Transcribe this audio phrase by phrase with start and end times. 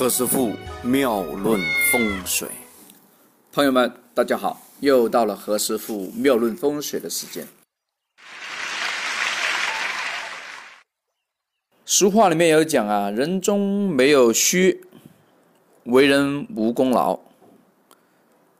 [0.00, 1.60] 何师傅妙论
[1.92, 2.48] 风水，
[3.52, 7.46] 朋友们，大家好，又到了何师傅妙论风水的时间。
[11.84, 14.82] 俗话里面有讲啊，人中没有虚，
[15.84, 17.18] 为人无功劳。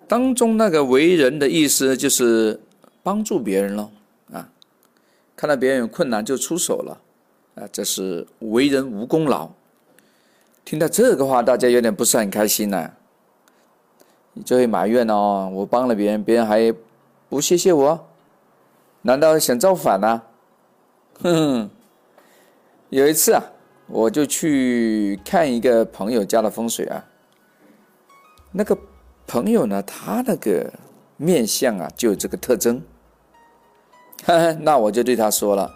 [0.06, 2.60] 当中那个为人的意思就是
[3.02, 3.90] 帮助别人喽
[4.30, 4.46] 啊，
[5.34, 7.00] 看到别人有困难就出手了
[7.54, 9.50] 啊，这是为人无功劳。
[10.70, 12.92] 听到这个话，大家有点不是很开心呢，
[14.34, 16.72] 你就会埋怨哦，我帮了别人，别人还
[17.28, 18.06] 不谢谢我，
[19.02, 20.22] 难道想造反呢？
[21.20, 21.70] 哼哼，
[22.90, 23.42] 有一次啊，
[23.88, 27.04] 我就去看一个朋友家的风水啊，
[28.52, 28.78] 那个
[29.26, 30.72] 朋友呢，他那个
[31.16, 32.80] 面相啊，就有这个特征，
[34.62, 35.74] 那我就对他说了，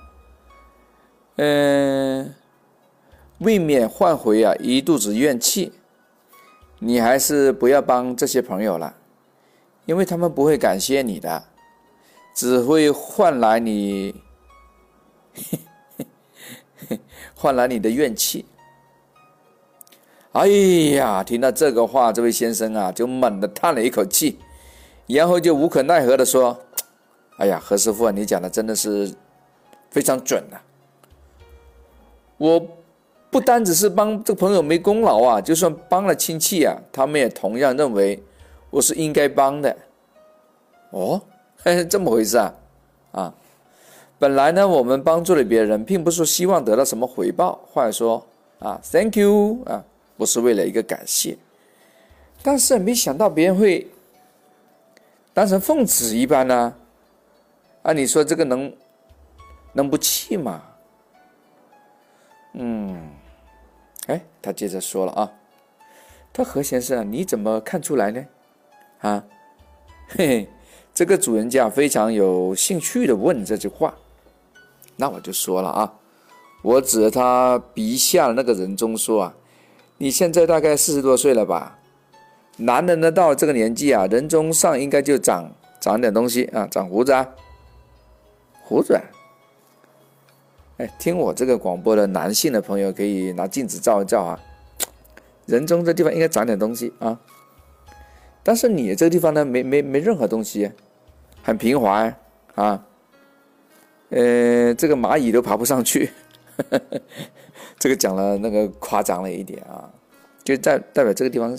[1.34, 2.32] 嗯。
[3.38, 5.72] 未免换回啊一肚子怨气，
[6.78, 8.94] 你还是不要帮这些朋友了，
[9.86, 11.42] 因为他们不会感谢你的，
[12.32, 14.14] 只会换来你，
[17.34, 18.44] 换来你的怨气。
[20.32, 20.46] 哎
[20.94, 24.38] 呀，听到这个话，这位先生啊，就猛地叹了一口气，
[25.08, 26.56] 然后就无可奈何的说
[27.38, 29.12] ：“哎呀，何师傅啊，你讲的真的是
[29.90, 30.62] 非常准啊，
[32.38, 32.64] 我。”
[33.34, 38.22] 不单只是帮这个朋友没功劳啊，就算帮了亲戚啊，他们也同样认为
[38.70, 39.76] 我是应该帮的。
[40.90, 41.20] 哦，
[41.90, 42.54] 这么回事啊？
[43.10, 43.34] 啊，
[44.20, 48.24] 本来呢，我们帮助了别人，并不是希望得到什么回报，或者说
[48.60, 49.82] 啊，thank you 啊，
[50.16, 51.36] 不是为了一个感谢。
[52.40, 53.84] 但是没想到别人会
[55.32, 56.72] 当成奉旨一般呢。
[57.82, 58.72] 啊，你说这个能
[59.72, 60.62] 能不气吗？
[62.52, 63.10] 嗯。
[64.06, 65.32] 哎，他接着说了啊，
[66.32, 68.24] 他何先生，你怎么看出来呢？
[69.00, 69.24] 啊，
[70.08, 70.48] 嘿嘿，
[70.94, 73.94] 这个主人家非常有兴趣的问这句话，
[74.96, 75.94] 那我就说了啊，
[76.62, 79.34] 我指着他鼻下那个人中说啊，
[79.96, 81.78] 你现在大概四十多岁了吧？
[82.58, 85.50] 男人呢到这个年纪啊，人中上应该就长
[85.80, 87.26] 长点东西啊，长胡子啊，
[88.62, 89.00] 胡子。
[90.76, 94.40] 哎，听我这个广播的男性的朋友可以拿镜子照一照啊，
[95.46, 97.16] 人中这地方应该长点东西啊，
[98.42, 100.72] 但是你这个地方呢，没没没任何东西，
[101.44, 102.12] 很平滑
[102.56, 102.84] 啊，
[104.08, 106.10] 呃，这个蚂蚁都爬不上去，
[107.78, 109.88] 这个讲了那个夸张了一点啊，
[110.42, 111.56] 就代代表这个地方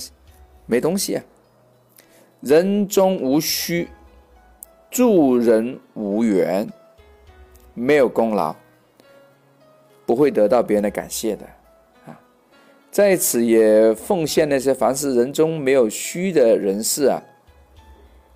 [0.66, 1.24] 没东西啊，
[2.42, 3.88] 人中无虚，
[4.92, 6.70] 助人无缘，
[7.74, 8.54] 没有功劳。
[10.06, 11.46] 不会得到别人的感谢的，
[12.06, 12.20] 啊，
[12.92, 17.24] 在此也奉献那些凡是人中没有虚的人士啊，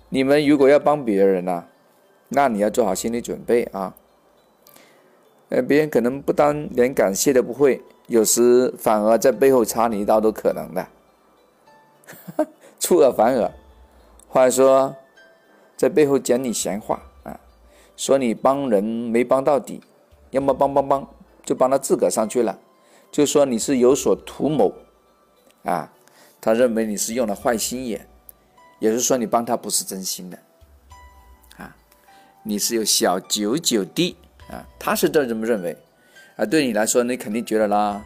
[0.08, 1.64] 你们如果要帮别人呢，
[2.28, 3.94] 那你要做好心理准备啊，
[5.50, 10.86] 呃，别人可能不单连感谢都不会，有时反而在背后插你一刀都可能的，
[12.80, 13.48] 出尔反尔，
[14.28, 14.92] 或者说
[15.76, 17.38] 在背后讲你闲话啊，
[17.96, 19.80] 说你帮人没帮到底，
[20.30, 21.08] 要么帮帮帮。
[21.44, 22.58] 就帮他自个上去了，
[23.10, 24.72] 就说你是有所图谋，
[25.64, 25.92] 啊，
[26.40, 28.06] 他认为你是用了坏心眼，
[28.78, 30.38] 也是说你帮他不是真心的，
[31.56, 31.74] 啊，
[32.42, 34.16] 你是有小九九的。
[34.50, 35.76] 啊，他是这么认为，
[36.34, 38.04] 啊，对你来说你肯定觉得啦，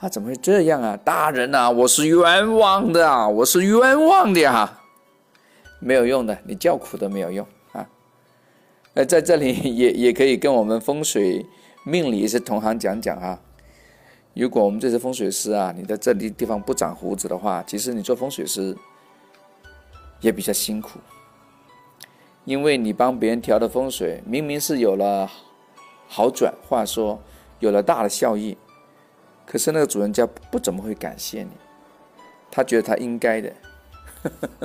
[0.00, 0.98] 啊，怎么会这样啊？
[1.04, 4.82] 大人呐，我是冤枉的啊，我是冤枉的哈，
[5.78, 7.88] 没有用的，你叫苦都没有用啊，
[8.94, 11.46] 呃，在这里也也可以跟我们风水。
[11.84, 13.38] 命理是同行讲讲啊，
[14.32, 18.74] 如果我们这些风水师啊，你在这里地方不长胡子的话，其实你做风水师
[20.20, 20.98] 也比较辛苦，
[22.46, 25.30] 因为你帮别人调的风水，明明是有了
[26.08, 27.20] 好转，话说
[27.60, 28.56] 有了大的效益，
[29.44, 31.50] 可是那个主人家不怎么会感谢你，
[32.50, 33.52] 他觉得他应该的，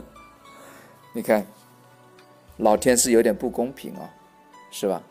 [1.14, 1.46] 你看，
[2.56, 4.08] 老天是有点不公平哦，
[4.72, 5.04] 是吧？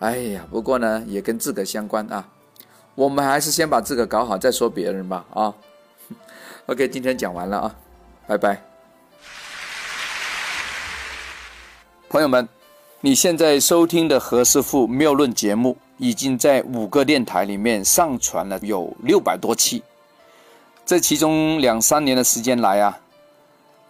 [0.00, 2.28] 哎呀，不过呢，也跟自个相关啊。
[2.94, 5.52] 我们还是先把自个搞好，再说别人吧啊。
[6.66, 7.74] OK，今天讲完了啊，
[8.26, 8.62] 拜拜。
[12.08, 12.48] 朋友们，
[13.00, 19.82] 你现在收听的何师傅妙论节目，已经在五个电台里面上传了有六百多期。
[20.86, 23.00] 这其中两三年的时间来啊，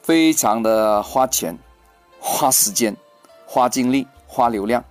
[0.00, 1.58] 非常的花钱、
[2.18, 2.96] 花时间、
[3.44, 4.82] 花精力、花流量。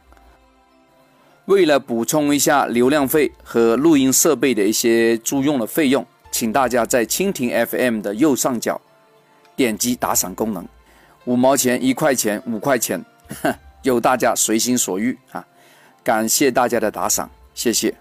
[1.47, 8.79] 为了补充一下流量费和录音设备的一些租用的费用，请大家在蜻蜓 FM 的右上角
[9.55, 10.67] 点击打赏功能，
[11.23, 13.01] 五毛钱、一块钱、五块钱，
[13.83, 15.45] 由大家随心所欲啊！
[16.03, 17.95] 感谢大家的打赏，谢谢。